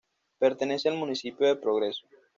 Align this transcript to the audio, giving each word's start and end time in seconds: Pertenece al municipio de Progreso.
Pertenece 0.39 0.89
al 0.89 0.97
municipio 0.97 1.45
de 1.45 1.57
Progreso. 1.57 2.07